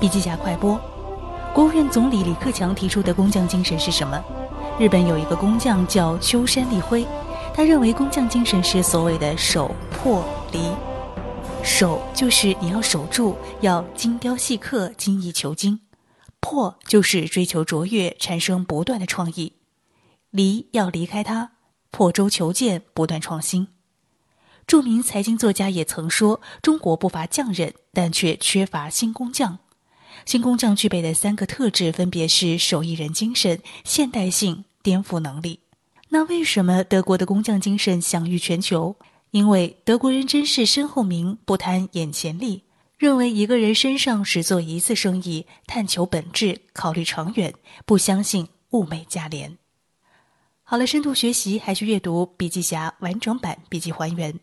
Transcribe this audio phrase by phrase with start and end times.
[0.00, 0.78] 笔记侠快播：
[1.54, 4.22] 国务院总理李克强提出的工匠精神是什么？
[4.78, 7.06] 日本有一个工匠叫秋山立辉，
[7.54, 10.60] 他认为工匠精神是所谓的守破离。
[11.62, 15.78] 守就是你要守住，要精雕细刻、精益求精；
[16.40, 19.52] 破就是追求卓越，产生不断的创意；
[20.30, 21.52] 离要离开它，
[21.90, 23.68] 破舟求剑，不断创新。
[24.66, 29.58] 著名财经作家也曾说：“中国不乏匠人，但却缺乏新工匠。
[30.24, 35.60] 新工匠具备的三个特质分别是手艺人精神、现代性、颠覆能力。
[36.08, 38.96] 那为什么德国的工匠精神享誉全球？
[39.30, 42.62] 因为德国人真是身后名，不贪眼前利，
[42.96, 47.52] 认为一个人身上只做一次生意，探求本质，考虑长远，
[47.84, 49.58] 不相信物美价廉。”
[50.62, 54.38] 好了，深度学习还需阅读笔记侠完整版笔记还原。